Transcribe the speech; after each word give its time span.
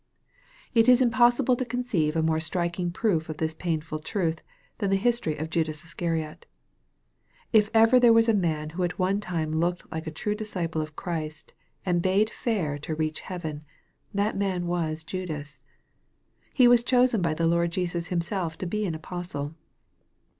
It 0.73 0.89
is 0.89 0.99
impossible 0.99 1.55
to 1.55 1.63
conceive 1.63 2.15
a 2.15 2.23
more 2.23 2.39
striking 2.39 2.89
proof 2.89 3.29
of 3.29 3.37
this 3.37 3.53
painful 3.53 3.99
truth, 3.99 4.41
than 4.79 4.89
the 4.89 4.95
history 4.95 5.37
of 5.37 5.51
Judas 5.51 5.83
Iscariot. 5.83 6.47
If 7.53 7.69
ever 7.71 7.99
there 7.99 8.11
was 8.11 8.27
a 8.27 8.33
man 8.33 8.71
who 8.71 8.83
at 8.83 8.97
one 8.97 9.19
time 9.19 9.51
looked 9.51 9.83
like 9.91 10.07
a 10.07 10.11
true 10.11 10.33
disci 10.33 10.71
pie 10.71 10.81
of 10.81 10.95
Christ, 10.95 11.53
and 11.85 12.01
bade 12.01 12.31
fair 12.31 12.79
to 12.79 12.95
reach 12.95 13.21
heaven, 13.21 13.63
that 14.11 14.35
man 14.35 14.65
was 14.65 15.03
Judas. 15.03 15.61
He 16.51 16.67
was 16.67 16.83
chosen 16.83 17.21
by 17.21 17.35
the 17.35 17.45
Lord 17.45 17.71
Jesus 17.71 18.07
Himself 18.07 18.57
to 18.57 18.65
be 18.65 18.87
an 18.87 18.95
apostle. 18.95 19.53